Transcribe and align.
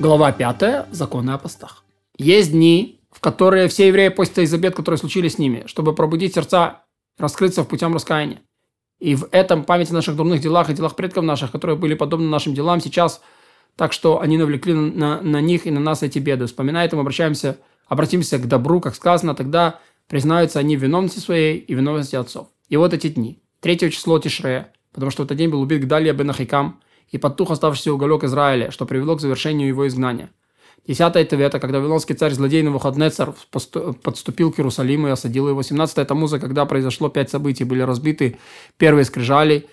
Глава 0.00 0.30
5. 0.30 0.92
Законы 0.92 1.32
о 1.32 1.38
постах. 1.38 1.82
Есть 2.16 2.52
дни, 2.52 3.00
в 3.10 3.18
которые 3.18 3.66
все 3.66 3.88
евреи 3.88 4.10
постят 4.10 4.38
из 4.38 4.54
обед, 4.54 4.76
которые 4.76 4.96
случились 4.96 5.32
с 5.34 5.38
ними, 5.38 5.64
чтобы 5.66 5.92
пробудить 5.92 6.34
сердца, 6.34 6.84
раскрыться 7.18 7.64
в 7.64 7.68
путем 7.68 7.92
раскаяния. 7.92 8.40
И 9.00 9.16
в 9.16 9.26
этом 9.32 9.64
память 9.64 9.90
о 9.90 9.94
наших 9.94 10.14
дурных 10.14 10.40
делах 10.40 10.70
и 10.70 10.72
делах 10.72 10.94
предков 10.94 11.24
наших, 11.24 11.50
которые 11.50 11.76
были 11.76 11.94
подобны 11.94 12.28
нашим 12.28 12.54
делам 12.54 12.80
сейчас, 12.80 13.20
так 13.74 13.92
что 13.92 14.20
они 14.20 14.38
навлекли 14.38 14.72
на, 14.72 15.20
на 15.20 15.40
них 15.40 15.66
и 15.66 15.72
на 15.72 15.80
нас 15.80 16.04
эти 16.04 16.20
беды. 16.20 16.46
Вспоминая 16.46 16.86
это, 16.86 16.94
мы 16.94 17.02
обращаемся, 17.02 17.58
обратимся 17.88 18.38
к 18.38 18.46
добру, 18.46 18.80
как 18.80 18.94
сказано, 18.94 19.34
тогда 19.34 19.80
признаются 20.06 20.60
они 20.60 20.76
в 20.76 20.80
виновности 20.80 21.18
своей 21.18 21.58
и 21.58 21.74
виновности 21.74 22.14
отцов. 22.14 22.46
И 22.68 22.76
вот 22.76 22.94
эти 22.94 23.08
дни. 23.08 23.42
Третье 23.58 23.90
число 23.90 24.20
Тишрея, 24.20 24.72
потому 24.92 25.10
что 25.10 25.22
в 25.22 25.26
этот 25.26 25.38
день 25.38 25.50
был 25.50 25.60
убит 25.60 25.82
Гдалия 25.82 26.12
бен 26.12 26.30
Ахикам 26.30 26.80
и 27.10 27.18
потух 27.18 27.50
оставшийся 27.50 27.92
уголек 27.92 28.24
Израиля, 28.24 28.70
что 28.70 28.86
привело 28.86 29.16
к 29.16 29.20
завершению 29.20 29.68
его 29.68 29.86
изгнания. 29.86 30.30
Десятое 30.86 31.24
Тевета, 31.24 31.60
когда 31.60 31.80
вавилонский 31.80 32.14
царь 32.14 32.32
злодей 32.32 32.62
Навуходнецар 32.62 33.34
подступил 33.50 34.52
к 34.52 34.58
Иерусалиму 34.58 35.08
и 35.08 35.10
осадил 35.10 35.48
его. 35.48 35.62
Семнадцатое 35.62 36.06
Тамуза, 36.06 36.38
когда 36.38 36.64
произошло 36.64 37.10
пять 37.10 37.30
событий, 37.30 37.64
были 37.64 37.82
разбиты 37.82 38.38
первые 38.78 39.04
скрижали, 39.04 39.66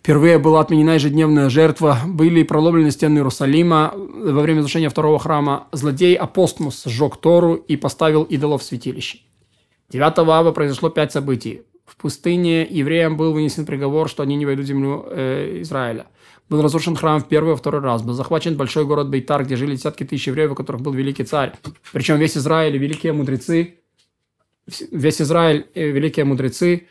Впервые 0.00 0.38
была 0.38 0.62
отменена 0.62 0.94
ежедневная 0.94 1.50
жертва, 1.50 1.98
были 2.06 2.42
проломлены 2.42 2.90
стены 2.90 3.18
Иерусалима. 3.18 3.92
Во 3.94 4.40
время 4.40 4.60
разрушения 4.60 4.88
второго 4.88 5.18
храма 5.18 5.68
злодей 5.72 6.14
Апостмус 6.14 6.84
сжег 6.86 7.18
Тору 7.18 7.54
и 7.54 7.76
поставил 7.76 8.22
идолов 8.22 8.62
в 8.62 8.64
святилище. 8.64 9.18
9 9.90 10.18
ава 10.20 10.52
произошло 10.52 10.88
пять 10.88 11.12
событий. 11.12 11.62
В 11.90 11.96
пустыне 11.96 12.62
евреям 12.62 13.16
был 13.16 13.32
вынесен 13.32 13.66
приговор, 13.66 14.08
что 14.08 14.22
они 14.22 14.36
не 14.36 14.46
войдут 14.46 14.64
в 14.64 14.68
землю 14.68 15.06
э, 15.10 15.58
Израиля. 15.62 16.06
Был 16.48 16.62
разрушен 16.62 16.94
храм 16.94 17.20
в 17.20 17.26
первый 17.26 17.54
и 17.54 17.56
второй 17.56 17.80
раз. 17.80 18.02
Был 18.02 18.14
захвачен 18.14 18.56
большой 18.56 18.84
город 18.84 19.08
Бейтар, 19.08 19.42
где 19.44 19.56
жили 19.56 19.74
десятки 19.74 20.04
тысяч 20.04 20.28
евреев, 20.28 20.52
у 20.52 20.54
которых 20.54 20.82
был 20.82 20.92
великий 20.92 21.24
царь. 21.24 21.52
Причем 21.92 22.18
весь 22.18 22.36
Израиль 22.36 22.76
и 22.76 22.78
великие 22.78 23.12
мудрецы, 23.12 23.80
весь 24.92 25.20
Израиль 25.20 25.66
и 25.74 25.80
великие 25.90 26.24
мудрецы, 26.24 26.86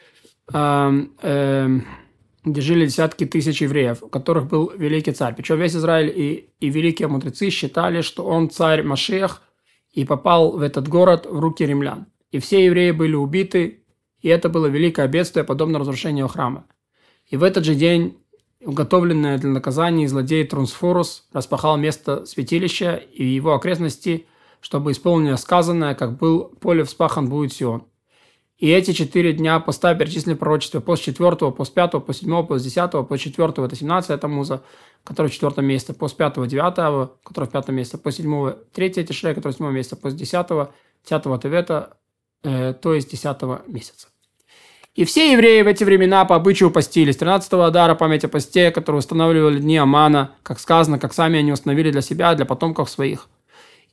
э, 0.53 1.05
э, 1.21 1.79
где 2.43 2.61
жили 2.61 2.85
десятки 2.85 3.25
тысяч 3.25 3.61
евреев, 3.61 4.03
у 4.03 4.09
которых 4.09 4.47
был 4.47 4.69
великий 4.75 5.13
царь. 5.13 5.33
Причем 5.33 5.59
весь 5.59 5.77
Израиль 5.77 6.11
и, 6.13 6.49
и 6.59 6.69
великие 6.69 7.07
мудрецы 7.07 7.49
считали, 7.51 8.01
что 8.01 8.25
он 8.25 8.49
царь 8.49 8.83
Машех 8.83 9.41
и 9.93 10.03
попал 10.03 10.57
в 10.57 10.61
этот 10.61 10.89
город 10.89 11.25
в 11.25 11.39
руки 11.39 11.65
римлян. 11.65 12.07
И 12.31 12.39
все 12.39 12.65
евреи 12.65 12.91
были 12.91 13.15
убиты, 13.15 13.78
и 14.21 14.29
это 14.29 14.49
было 14.49 14.67
великое 14.67 15.07
бедствие, 15.07 15.43
подобно 15.43 15.79
разрушению 15.79 16.27
храма. 16.27 16.65
И 17.27 17.37
в 17.37 17.43
этот 17.43 17.63
же 17.65 17.75
день 17.75 18.17
уготовленное 18.61 19.37
для 19.37 19.49
наказания 19.49 20.07
злодей 20.07 20.45
Трансфорус 20.45 21.27
распахал 21.31 21.77
место 21.77 22.25
святилища 22.25 22.95
и 22.95 23.25
его 23.25 23.53
окрестности, 23.53 24.27
чтобы 24.59 24.91
исполнено 24.91 25.37
сказанное, 25.37 25.95
как 25.95 26.17
был 26.17 26.45
поле 26.59 26.83
вспахан 26.83 27.29
будет 27.29 27.53
Сион. 27.53 27.83
И 28.57 28.69
эти 28.69 28.91
четыре 28.91 29.31
дня 29.31 29.61
поста 29.61 29.95
перечислены 29.95 30.35
в 30.35 30.39
пророчестве 30.39 30.81
пост 30.81 31.01
четвертого, 31.01 31.51
пост 31.51 31.73
пятого, 31.73 32.01
пост 32.01 32.19
седьмого, 32.19 32.45
пост 32.45 32.65
десятого, 32.65 33.03
пост 33.03 33.23
четвертого, 33.23 33.67
это 33.67 33.77
17 33.77 34.09
это 34.09 34.27
муза, 34.27 34.63
который 35.05 35.27
в 35.27 35.33
четвертом 35.33 35.63
месте, 35.63 35.93
пост 35.93 36.17
пятого, 36.17 36.45
девятого, 36.45 37.13
который 37.23 37.45
в 37.45 37.51
пятом 37.51 37.75
месте, 37.75 37.97
пост 37.97 38.17
седьмого, 38.17 38.57
третье 38.73 39.05
тишре, 39.05 39.33
который 39.33 39.53
в 39.53 39.55
седьмом 39.55 39.73
месте, 39.73 39.95
пост 39.95 40.17
десятого, 40.17 40.73
десятого 41.05 41.39
тевета, 41.39 41.98
то 42.41 42.93
есть 42.93 43.11
десятого 43.11 43.63
месяца. 43.67 44.07
И 44.95 45.05
все 45.05 45.31
евреи 45.31 45.61
в 45.61 45.67
эти 45.67 45.83
времена 45.83 46.25
по 46.25 46.35
обычаю 46.35 46.71
постились. 46.71 47.15
13-го 47.15 47.61
Адара 47.61 47.95
память 47.95 48.25
о 48.25 48.27
посте, 48.27 48.71
который 48.71 48.97
устанавливали 48.97 49.59
дни 49.59 49.77
Амана, 49.77 50.31
как 50.43 50.59
сказано, 50.59 50.99
как 50.99 51.13
сами 51.13 51.39
они 51.39 51.51
установили 51.53 51.91
для 51.91 52.01
себя, 52.01 52.35
для 52.35 52.45
потомков 52.45 52.89
своих. 52.89 53.29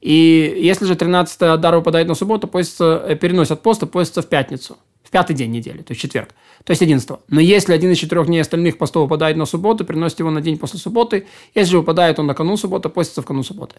И 0.00 0.58
если 0.60 0.84
же 0.84 0.96
13 0.96 1.42
Адар 1.42 1.76
выпадает 1.76 2.08
на 2.08 2.14
субботу, 2.14 2.48
постится, 2.48 3.04
э, 3.06 3.16
переносят 3.16 3.62
пост 3.62 3.82
и 3.82 3.86
постится 3.86 4.22
в 4.22 4.28
пятницу, 4.28 4.78
пятый 5.16 5.34
день 5.34 5.50
недели, 5.50 5.78
то 5.78 5.92
есть 5.92 6.02
четверг, 6.02 6.28
то 6.62 6.72
есть 6.72 6.82
11. 6.82 7.08
Но 7.28 7.40
если 7.40 7.72
один 7.72 7.90
из 7.90 7.96
четырех 7.96 8.26
дней 8.26 8.40
остальных 8.40 8.76
постов 8.76 9.04
выпадает 9.04 9.38
на 9.38 9.46
субботу, 9.46 9.82
переносит 9.82 10.18
его 10.18 10.30
на 10.30 10.42
день 10.42 10.58
после 10.58 10.78
субботы. 10.78 11.26
Если 11.54 11.70
же 11.70 11.78
выпадает 11.78 12.18
он 12.18 12.26
на 12.26 12.34
канун 12.34 12.58
субботы, 12.58 12.90
постится 12.90 13.22
в 13.22 13.24
канун 13.24 13.42
субботы. 13.42 13.76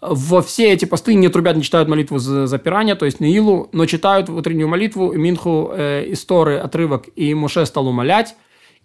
Во 0.00 0.42
все 0.42 0.72
эти 0.72 0.86
посты 0.86 1.14
не 1.14 1.28
трубят, 1.28 1.54
не 1.54 1.62
читают 1.62 1.88
молитву 1.88 2.18
за 2.18 2.48
запирание, 2.48 2.96
то 2.96 3.06
есть 3.06 3.20
Неилу, 3.20 3.68
но 3.70 3.86
читают 3.86 4.28
утреннюю 4.28 4.66
молитву, 4.66 5.12
Минху, 5.12 5.70
э, 5.72 6.12
Исторы, 6.12 6.56
отрывок, 6.56 7.08
и 7.14 7.34
Муше 7.34 7.64
стал 7.66 7.86
умолять. 7.86 8.34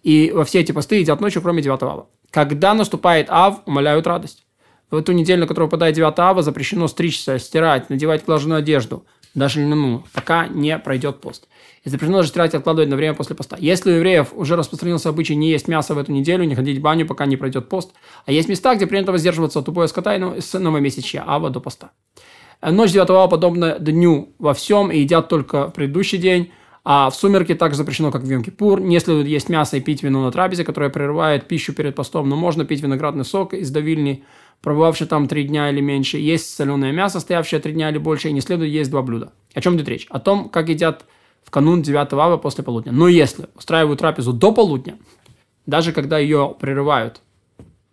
И 0.04 0.30
во 0.32 0.44
все 0.44 0.60
эти 0.60 0.70
посты 0.70 1.00
едят 1.00 1.20
ночью, 1.20 1.42
кроме 1.42 1.60
9 1.60 1.82
ава. 1.82 2.06
Когда 2.30 2.72
наступает 2.72 3.26
ав, 3.30 3.62
умоляют 3.66 4.06
радость. 4.06 4.46
В 4.92 4.94
эту 4.94 5.10
неделю, 5.10 5.40
на 5.40 5.46
которую 5.48 5.66
выпадает 5.66 5.96
9 5.96 6.14
ава, 6.20 6.42
запрещено 6.42 6.86
стричься, 6.86 7.40
стирать, 7.40 7.90
надевать 7.90 8.24
глажную 8.24 8.58
одежду, 8.58 9.04
даже 9.36 9.60
льняную, 9.60 10.02
пока 10.12 10.48
не 10.48 10.76
пройдет 10.78 11.20
пост. 11.20 11.46
И 11.84 11.90
запрещено 11.90 12.16
даже 12.18 12.30
стирать 12.30 12.54
и 12.54 12.56
откладывать 12.56 12.88
на 12.88 12.96
время 12.96 13.14
после 13.14 13.36
поста. 13.36 13.56
Если 13.60 13.92
у 13.92 13.94
евреев 13.94 14.32
уже 14.32 14.56
распространился 14.56 15.10
обычай 15.10 15.36
не 15.36 15.50
есть 15.50 15.68
мясо 15.68 15.94
в 15.94 15.98
эту 15.98 16.10
неделю, 16.10 16.44
не 16.44 16.54
ходить 16.54 16.78
в 16.78 16.80
баню, 16.80 17.06
пока 17.06 17.26
не 17.26 17.36
пройдет 17.36 17.68
пост, 17.68 17.92
а 18.24 18.32
есть 18.32 18.48
места, 18.48 18.74
где 18.74 18.86
принято 18.86 19.12
воздерживаться 19.12 19.60
от 19.60 19.68
убоя 19.68 19.86
скота 19.86 20.16
и 20.16 20.40
с 20.40 20.58
новомесячья, 20.58 21.22
ава 21.26 21.50
до 21.50 21.60
поста. 21.60 21.90
Ночь 22.62 22.92
9 22.92 23.10
ава 23.10 23.28
подобна 23.28 23.78
дню 23.78 24.30
во 24.38 24.54
всем 24.54 24.90
и 24.90 25.00
едят 25.00 25.28
только 25.28 25.68
предыдущий 25.68 26.16
день, 26.16 26.50
а 26.82 27.10
в 27.10 27.14
сумерки 27.14 27.54
также 27.54 27.76
запрещено, 27.76 28.10
как 28.10 28.22
в 28.22 28.30
Йом-Кипур. 28.30 28.80
Не 28.80 29.00
следует 29.00 29.26
есть 29.26 29.48
мясо 29.50 29.76
и 29.76 29.80
пить 29.80 30.02
вино 30.02 30.22
на 30.22 30.32
трапезе, 30.32 30.64
которое 30.64 30.88
прерывает 30.88 31.46
пищу 31.46 31.74
перед 31.74 31.94
постом, 31.94 32.28
но 32.28 32.36
можно 32.36 32.64
пить 32.64 32.80
виноградный 32.80 33.24
сок 33.24 33.52
из 33.52 33.70
давильни, 33.70 34.24
пробывавший 34.62 35.06
там 35.06 35.28
три 35.28 35.44
дня 35.44 35.70
или 35.70 35.80
меньше, 35.80 36.18
есть 36.18 36.54
соленое 36.54 36.92
мясо, 36.92 37.20
стоявшее 37.20 37.60
три 37.60 37.72
дня 37.72 37.90
или 37.90 37.98
больше, 37.98 38.28
и 38.28 38.32
не 38.32 38.40
следует 38.40 38.72
есть 38.72 38.90
два 38.90 39.02
блюда. 39.02 39.32
О 39.54 39.60
чем 39.60 39.76
идет 39.76 39.88
речь? 39.88 40.06
О 40.10 40.18
том, 40.18 40.48
как 40.48 40.68
едят 40.68 41.04
в 41.46 41.50
канун 41.50 41.80
9 41.80 42.12
ава 42.12 42.36
после 42.36 42.64
полудня. 42.64 42.92
Но 42.92 43.06
если 43.06 43.46
устраивают 43.54 44.00
трапезу 44.00 44.32
до 44.32 44.52
полудня, 44.52 44.98
даже 45.64 45.92
когда 45.92 46.18
ее 46.18 46.56
прерывают, 46.58 47.20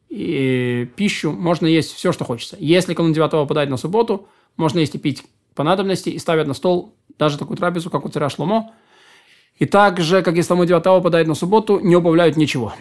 и 0.10 0.90
пищу, 0.96 1.32
можно 1.32 1.68
есть 1.68 1.94
все, 1.94 2.12
что 2.12 2.26
хочется. 2.26 2.58
Если 2.60 2.94
канун 2.94 3.14
9 3.14 3.32
выпадает 3.34 3.70
на 3.70 3.78
субботу, 3.78 4.28
можно 4.58 4.80
есть 4.80 4.96
и 4.96 5.00
пить 5.00 5.24
по 5.56 5.64
надобности, 5.64 6.10
и 6.10 6.20
ставят 6.20 6.48
на 6.48 6.54
стол 6.56 6.96
даже 7.20 7.38
такую 7.38 7.58
трапезу, 7.58 7.90
как 7.90 8.06
у 8.06 8.10
царя 8.10 8.30
Шломо. 8.30 8.72
И 9.58 9.66
также, 9.66 10.24
как 10.24 10.36
если 10.36 10.50
канун 10.50 10.66
9 10.66 10.86
выпадает 10.86 11.28
на 11.28 11.36
субботу, 11.36 11.80
не 11.80 11.96
убавляют 11.96 12.38
ничего. 12.38 12.74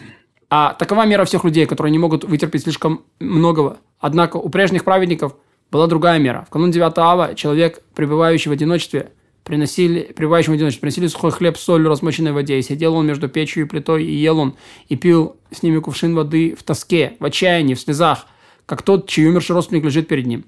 А 0.55 0.75
такова 0.75 1.03
мера 1.07 1.25
всех 1.25 1.45
людей, 1.45 1.65
которые 1.65 1.89
не 1.89 1.97
могут 1.97 2.25
вытерпеть 2.25 2.61
слишком 2.61 3.05
многого. 3.19 3.77
Однако 3.97 4.37
у 4.37 4.49
прежних 4.49 4.83
праведников 4.83 5.35
была 5.71 5.87
другая 5.87 6.19
мера. 6.19 6.45
В 6.47 6.51
канун 6.51 6.69
9 6.69 6.93
ава 6.97 7.33
человек, 7.33 7.81
пребывающий 7.95 8.49
в 8.49 8.51
одиночестве, 8.51 9.13
приносили, 9.43 10.13
пребывающим 10.15 10.51
в 10.51 10.55
одиночестве, 10.55 10.81
приносили 10.81 11.07
сухой 11.07 11.31
хлеб 11.31 11.57
с 11.57 11.61
солью, 11.63 11.89
размоченной 11.89 12.33
в 12.33 12.35
воде, 12.35 12.59
и 12.59 12.61
сидел 12.61 12.93
он 12.93 13.07
между 13.07 13.29
печью 13.29 13.65
и 13.65 13.67
плитой, 13.67 14.05
и 14.05 14.13
ел 14.13 14.37
он, 14.37 14.53
и 14.89 14.95
пил 14.95 15.37
с 15.49 15.63
ними 15.63 15.79
кувшин 15.79 16.13
воды 16.13 16.55
в 16.55 16.61
тоске, 16.61 17.17
в 17.19 17.25
отчаянии, 17.25 17.73
в 17.73 17.79
слезах, 17.79 18.27
как 18.67 18.83
тот, 18.83 19.09
чей 19.09 19.27
умерший 19.27 19.55
родственник 19.55 19.83
лежит 19.83 20.07
перед 20.07 20.27
ним. 20.27 20.45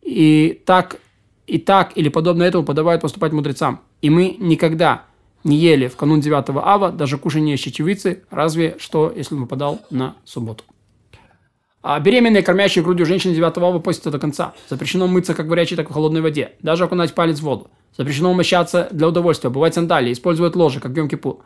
И 0.00 0.62
так, 0.64 1.00
и 1.48 1.58
так, 1.58 1.90
или 1.96 2.08
подобно 2.08 2.44
этому 2.44 2.64
подавают 2.64 3.02
поступать 3.02 3.32
мудрецам. 3.32 3.80
И 4.00 4.10
мы 4.10 4.36
никогда 4.38 5.06
не 5.44 5.56
ели 5.56 5.88
в 5.88 5.96
канун 5.96 6.20
9 6.20 6.50
ава 6.62 6.90
даже 6.90 7.18
кушание 7.18 7.56
щечевицы, 7.56 8.24
разве 8.30 8.76
что, 8.78 9.12
если 9.14 9.34
он 9.34 9.42
выпадал 9.42 9.80
на 9.90 10.16
субботу. 10.24 10.64
А 11.82 11.98
беременные, 11.98 12.42
кормящие 12.42 12.84
грудью 12.84 13.06
женщины 13.06 13.34
9 13.34 13.56
ава 13.58 13.78
постятся 13.78 14.10
до 14.10 14.18
конца. 14.18 14.52
Запрещено 14.68 15.06
мыться 15.06 15.34
как 15.34 15.46
в 15.46 15.48
горячей, 15.48 15.76
так 15.76 15.86
и 15.86 15.90
в 15.90 15.94
холодной 15.94 16.20
воде. 16.20 16.52
Даже 16.60 16.84
окунать 16.84 17.14
палец 17.14 17.38
в 17.38 17.42
воду. 17.42 17.70
Запрещено 17.96 18.30
умощаться 18.30 18.88
для 18.92 19.08
удовольствия, 19.08 19.48
бывать 19.48 19.74
сандалии, 19.74 20.12
использовать 20.12 20.56
ложи, 20.56 20.78
как 20.78 20.92
в 20.92 20.94
Йом-Кипур. 20.94 21.38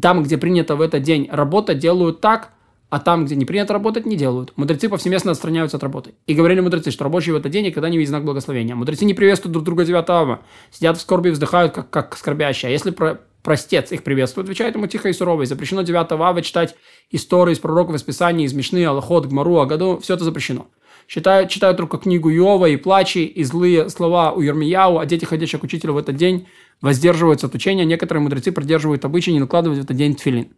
Там, 0.00 0.22
где 0.22 0.38
принято 0.38 0.76
в 0.76 0.80
этот 0.80 1.02
день 1.02 1.28
работать, 1.30 1.78
делают 1.78 2.20
так, 2.20 2.52
а 2.90 3.00
там, 3.00 3.24
где 3.24 3.34
не 3.34 3.44
принято 3.44 3.72
работать, 3.72 4.06
не 4.06 4.16
делают. 4.16 4.52
Мудрецы 4.54 4.88
повсеместно 4.88 5.32
отстраняются 5.32 5.78
от 5.78 5.82
работы. 5.82 6.14
И 6.26 6.34
говорили 6.34 6.60
мудрецы, 6.60 6.90
что 6.90 7.04
рабочие 7.04 7.34
в 7.34 7.38
этот 7.38 7.50
день 7.50 7.64
никогда 7.64 7.88
не 7.88 7.96
видят 7.96 8.10
знак 8.10 8.24
благословения. 8.24 8.74
Мудрецы 8.74 9.04
не 9.04 9.14
приветствуют 9.14 9.52
друг 9.52 9.64
друга 9.64 9.84
9 9.84 10.04
ава. 10.10 10.42
Сидят 10.70 10.98
в 10.98 11.00
скорби 11.00 11.28
и 11.28 11.32
вздыхают, 11.32 11.72
как, 11.72 11.90
как 11.90 12.16
скорбящие. 12.16 12.68
А 12.68 12.70
если 12.70 12.94
простец 13.42 13.92
их 13.92 14.02
приветствует, 14.02 14.46
отвечает 14.46 14.74
ему 14.74 14.86
тихо 14.86 15.08
и 15.08 15.12
сурово. 15.12 15.42
И 15.42 15.46
запрещено 15.46 15.82
9 15.82 16.12
ава 16.12 16.42
читать 16.42 16.76
истории 17.10 17.52
из 17.52 17.58
пророков, 17.58 17.96
из 17.96 18.02
Писаний, 18.02 18.44
из 18.44 18.52
Мишны, 18.52 18.84
Аллахот, 18.84 19.26
Гмару, 19.26 19.58
Агаду. 19.58 19.98
Все 20.02 20.14
это 20.14 20.24
запрещено. 20.24 20.68
Читают, 21.06 21.50
читают 21.50 21.76
только 21.76 21.98
книгу 21.98 22.30
Иова 22.30 22.66
и 22.66 22.76
плачи, 22.76 23.18
и 23.18 23.44
злые 23.44 23.90
слова 23.90 24.32
у 24.32 24.40
Ермияу, 24.40 24.98
а 24.98 25.06
дети, 25.06 25.24
ходящие 25.24 25.58
к 25.58 25.64
учителю 25.64 25.94
в 25.94 25.98
этот 25.98 26.16
день, 26.16 26.46
воздерживаются 26.80 27.48
от 27.48 27.54
учения. 27.54 27.84
Некоторые 27.84 28.22
мудрецы 28.22 28.52
придерживают 28.52 29.04
обычай 29.04 29.32
не 29.32 29.40
накладывать 29.40 29.78
в 29.78 29.82
этот 29.82 29.96
день 29.96 30.14
тфилин. 30.14 30.52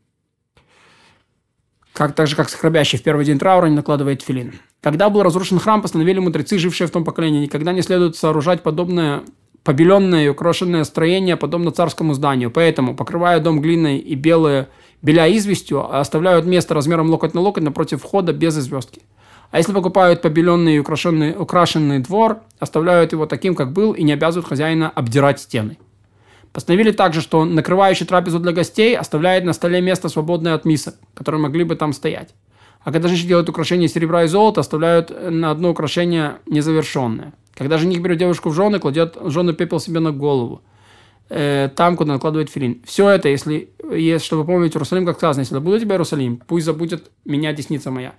Как, 1.92 2.14
так 2.14 2.26
же, 2.26 2.34
как 2.34 2.50
скорбящий 2.50 2.98
в 2.98 3.02
первый 3.02 3.24
день 3.24 3.38
траура 3.38 3.66
не 3.66 3.76
накладывает 3.76 4.22
филин. 4.22 4.54
Когда 4.80 5.08
был 5.10 5.22
разрушен 5.22 5.60
храм, 5.60 5.80
постановили 5.80 6.18
мудрецы, 6.18 6.58
жившие 6.58 6.88
в 6.88 6.90
том 6.90 7.04
поколении, 7.04 7.44
никогда 7.44 7.72
не 7.72 7.82
следует 7.82 8.16
сооружать 8.16 8.62
подобное 8.62 9.22
побеленное 9.64 10.26
и 10.26 10.28
украшенное 10.28 10.84
строение, 10.84 11.36
подобно 11.36 11.72
царскому 11.72 12.14
зданию. 12.14 12.50
Поэтому, 12.50 12.94
покрывая 12.94 13.40
дом 13.40 13.60
глиной 13.60 13.98
и 13.98 14.14
белые, 14.14 14.68
беля 15.02 15.26
известью, 15.36 15.92
оставляют 15.92 16.46
место 16.46 16.74
размером 16.74 17.10
локоть 17.10 17.34
на 17.34 17.40
локоть 17.40 17.64
напротив 17.64 18.02
входа 18.02 18.32
без 18.32 18.56
известки. 18.58 19.02
А 19.50 19.58
если 19.58 19.72
покупают 19.72 20.20
побеленный 20.20 20.76
и 20.76 20.78
украшенный, 20.78 21.34
украшенный 21.36 22.00
двор, 22.00 22.40
оставляют 22.58 23.12
его 23.12 23.26
таким, 23.26 23.54
как 23.54 23.72
был, 23.72 23.92
и 23.92 24.02
не 24.02 24.12
обязывают 24.12 24.48
хозяина 24.48 24.90
обдирать 24.90 25.40
стены. 25.40 25.78
Постановили 26.52 26.92
также, 26.92 27.20
что 27.20 27.44
накрывающий 27.44 28.06
трапезу 28.06 28.38
для 28.38 28.52
гостей 28.52 28.96
оставляет 28.96 29.44
на 29.44 29.52
столе 29.52 29.80
место, 29.80 30.08
свободное 30.08 30.54
от 30.54 30.64
мисок, 30.64 30.94
которые 31.14 31.40
могли 31.40 31.64
бы 31.64 31.74
там 31.74 31.92
стоять. 31.92 32.34
А 32.84 32.92
когда 32.92 33.08
женщины 33.08 33.28
делают 33.28 33.48
украшения 33.48 33.86
из 33.86 33.92
серебра 33.92 34.24
и 34.24 34.28
золота, 34.28 34.60
оставляют 34.60 35.10
на 35.30 35.50
одно 35.50 35.70
украшение 35.70 36.36
незавершенное. 36.46 37.32
Когда 37.54 37.78
жених 37.78 38.00
берет 38.00 38.18
девушку 38.18 38.50
в 38.50 38.54
жены, 38.54 38.78
кладет 38.78 39.16
жену 39.24 39.54
пепел 39.54 39.80
себе 39.80 40.00
на 40.00 40.12
голову. 40.12 40.62
Э, 41.30 41.70
там, 41.74 41.96
куда 41.96 42.12
накладывает 42.12 42.50
филин. 42.50 42.82
Все 42.84 43.08
это, 43.08 43.28
если 43.28 43.70
есть, 43.90 44.24
чтобы 44.24 44.44
помнить 44.44 44.74
Иерусалим, 44.76 45.06
как 45.06 45.16
сказано, 45.16 45.40
если 45.40 45.58
буду 45.58 45.80
тебя 45.80 45.94
Иерусалим, 45.94 46.42
пусть 46.46 46.66
забудет 46.66 47.10
меня 47.24 47.52
десница 47.54 47.90
моя. 47.90 48.14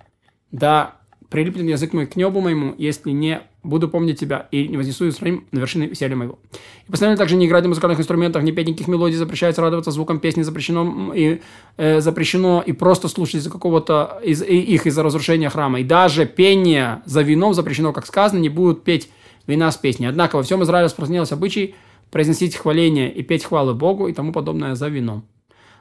Да 0.50 0.96
прилиплен 1.28 1.66
язык 1.66 1.92
мой 1.92 2.06
к 2.06 2.16
небу 2.16 2.40
моему, 2.40 2.74
если 2.78 3.10
не 3.10 3.42
буду 3.62 3.88
помнить 3.88 4.18
тебя, 4.18 4.46
и 4.50 4.68
не 4.68 4.76
вознесу 4.76 5.04
Иерусалим 5.04 5.46
на 5.50 5.58
вершины 5.58 5.84
веселья 5.84 6.16
моего. 6.16 6.38
И 6.86 6.90
постоянно 6.90 7.16
также 7.16 7.36
не 7.36 7.46
играть 7.46 7.64
на 7.64 7.68
музыкальных 7.68 7.98
инструментах, 7.98 8.42
не 8.42 8.52
петь 8.52 8.68
никаких 8.68 8.88
мелодий, 8.88 9.16
запрещается 9.16 9.60
радоваться 9.60 9.90
звуком 9.90 10.20
песни, 10.20 10.42
запрещено 10.42 11.12
и, 11.14 11.40
э, 11.76 12.00
запрещено 12.00 12.62
и 12.64 12.72
просто 12.72 13.08
слушать 13.08 13.36
из-за 13.36 13.50
какого-то, 13.50 14.20
из, 14.24 14.42
и, 14.42 14.58
их 14.58 14.86
из-за 14.86 15.02
разрушения 15.02 15.50
храма. 15.50 15.80
И 15.80 15.84
даже 15.84 16.26
пение 16.26 17.02
за 17.06 17.22
вином 17.22 17.54
запрещено, 17.54 17.92
как 17.92 18.06
сказано, 18.06 18.38
не 18.38 18.48
будут 18.48 18.84
петь 18.84 19.10
вина 19.46 19.70
с 19.70 19.76
песней. 19.76 20.06
Однако 20.06 20.36
во 20.36 20.42
всем 20.42 20.62
Израиле 20.62 20.86
распространилось 20.86 21.32
обычай 21.32 21.74
произносить 22.10 22.56
хваление 22.56 23.12
и 23.12 23.22
петь 23.22 23.44
хвалы 23.44 23.74
Богу 23.74 24.08
и 24.08 24.12
тому 24.12 24.32
подобное 24.32 24.74
за 24.74 24.88
вином. 24.88 25.24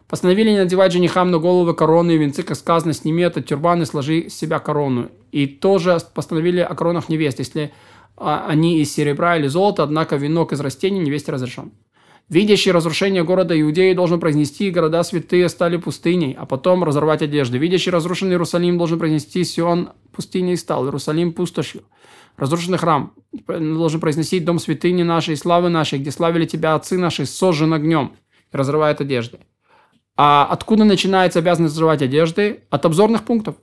Постановили 0.08 0.52
не 0.52 0.58
надевать 0.58 0.92
женихам 0.92 1.32
на 1.32 1.40
головы 1.40 1.74
короны 1.74 2.12
и 2.12 2.18
венцы, 2.18 2.44
как 2.44 2.58
сказано, 2.58 2.94
сними 2.94 3.24
этот 3.24 3.48
тюрбан 3.48 3.82
и 3.82 3.86
сложи 3.86 4.30
с 4.30 4.36
себя 4.36 4.60
корону. 4.60 5.10
И 5.32 5.48
тоже 5.48 5.98
постановили 6.14 6.60
о 6.60 6.76
коронах 6.76 7.10
невест, 7.10 7.40
если 7.40 7.74
а, 8.16 8.46
они 8.48 8.80
из 8.80 8.94
серебра 8.94 9.38
или 9.38 9.48
золота, 9.48 9.84
однако 9.84 10.16
венок 10.16 10.54
из 10.54 10.60
растений 10.60 11.00
невесте 11.00 11.32
разрешен. 11.32 11.72
Видящий 12.30 12.72
разрушение 12.72 13.24
города 13.24 13.60
Иудеи 13.60 13.94
должен 13.94 14.20
произнести 14.20 14.72
«Города 14.72 15.04
святые 15.04 15.48
стали 15.48 15.78
пустыней», 15.78 16.36
а 16.38 16.48
потом 16.48 16.84
разорвать 16.84 17.22
одежды. 17.22 17.60
Видящий 17.60 17.92
разрушенный 17.92 18.34
Иерусалим 18.34 18.80
должен 18.80 18.98
произнести 18.98 19.44
«Сион 19.44 19.90
пустыней 20.12 20.58
стал, 20.58 20.86
Иерусалим 20.86 21.34
пустошью». 21.34 21.84
Разрушенный 22.36 22.80
храм 22.80 23.14
должен 23.48 24.00
произносить 24.00 24.44
«Дом 24.44 24.58
святыни 24.58 25.04
нашей, 25.04 25.38
славы 25.38 25.70
нашей, 25.70 26.00
где 26.00 26.10
славили 26.10 26.46
тебя 26.46 26.74
отцы 26.74 26.98
наши, 26.98 27.28
сожжен 27.28 27.74
огнем» 27.74 28.14
и 28.52 28.58
разрывает 28.58 29.02
одежды. 29.02 29.40
А 30.18 30.48
откуда 30.50 30.84
начинается 30.86 31.40
обязанность 31.40 31.76
разрывать 31.76 32.02
одежды? 32.02 32.64
От 32.70 32.86
обзорных 32.86 33.24
пунктов. 33.24 33.56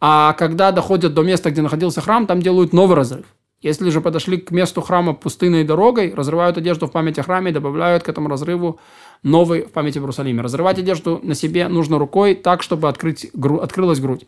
А 0.00 0.32
когда 0.34 0.72
доходят 0.72 1.14
до 1.14 1.22
места, 1.22 1.50
где 1.50 1.62
находился 1.62 2.00
храм, 2.00 2.26
там 2.26 2.40
делают 2.40 2.72
новый 2.72 2.96
разрыв. 2.96 3.26
Если 3.60 3.88
же 3.88 4.02
подошли 4.02 4.36
к 4.36 4.50
месту 4.50 4.82
храма 4.82 5.14
пустынной 5.14 5.64
дорогой, 5.64 6.12
разрывают 6.14 6.58
одежду 6.58 6.86
в 6.86 6.92
память 6.92 7.18
о 7.18 7.22
храме 7.22 7.50
и 7.50 7.54
добавляют 7.54 8.02
к 8.02 8.08
этому 8.10 8.28
разрыву 8.28 8.78
новый 9.22 9.62
в 9.62 9.72
память 9.72 9.96
об 9.96 10.02
Иерусалиме. 10.02 10.42
Разрывать 10.42 10.78
одежду 10.78 11.18
на 11.22 11.34
себе 11.34 11.68
нужно 11.68 11.98
рукой 11.98 12.34
так, 12.34 12.62
чтобы 12.62 12.88
открыть, 12.88 13.30
гру, 13.32 13.60
открылась 13.60 14.00
грудь. 14.00 14.26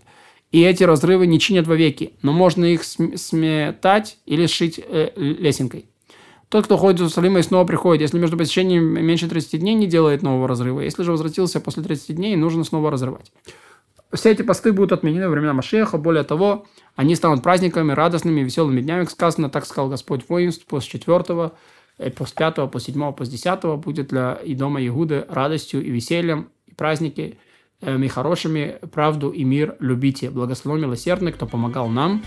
И 0.52 0.62
эти 0.62 0.84
разрывы 0.84 1.26
не 1.26 1.38
чинят 1.38 1.66
вовеки, 1.66 2.14
но 2.22 2.32
можно 2.32 2.64
их 2.64 2.82
сметать 2.84 4.18
или 4.24 4.46
сшить 4.46 4.80
э, 4.82 5.10
лесенкой. 5.16 5.84
Тот, 6.48 6.66
кто 6.66 6.76
ходит 6.76 7.00
в 7.00 7.02
Иерусалим 7.02 7.38
и 7.38 7.42
снова 7.42 7.64
приходит, 7.64 8.02
если 8.02 8.18
между 8.18 8.36
посещением 8.36 9.04
меньше 9.04 9.28
30 9.28 9.60
дней, 9.60 9.74
не 9.74 9.86
делает 9.86 10.22
нового 10.22 10.46
разрыва. 10.46 10.80
Если 10.80 11.02
же 11.02 11.10
возвратился 11.10 11.60
после 11.60 11.82
30 11.82 12.14
дней, 12.14 12.36
нужно 12.36 12.62
снова 12.62 12.90
разрывать. 12.90 13.32
Все 14.12 14.30
эти 14.30 14.42
посты 14.42 14.72
будут 14.72 14.92
отменены 14.92 15.26
во 15.26 15.32
времена 15.32 15.52
Машеха. 15.52 15.98
Более 15.98 16.22
того, 16.22 16.66
они 16.94 17.16
станут 17.16 17.42
праздниками, 17.42 17.92
радостными, 17.92 18.40
веселыми 18.42 18.80
днями, 18.80 19.02
как 19.02 19.10
сказано, 19.10 19.50
так 19.50 19.66
сказал 19.66 19.88
Господь 19.88 20.28
воинств, 20.28 20.64
после 20.66 21.00
четвертого, 21.00 21.54
э, 21.98 22.10
после 22.10 22.36
пятого, 22.36 22.68
после 22.68 22.92
седьмого, 22.92 23.12
после 23.12 23.32
десятого 23.32 23.76
будет 23.76 24.08
для 24.08 24.34
и 24.34 24.54
дома 24.54 24.84
Иуды 24.86 25.26
радостью 25.28 25.84
и 25.84 25.90
весельем, 25.90 26.50
и 26.66 26.74
праздники, 26.74 27.38
э, 27.80 28.00
и 28.00 28.08
хорошими, 28.08 28.78
правду 28.92 29.30
и 29.30 29.42
мир 29.42 29.76
любите. 29.80 30.30
Благословен 30.30 30.82
милосердный, 30.82 31.32
кто 31.32 31.46
помогал 31.46 31.88
нам. 31.88 32.22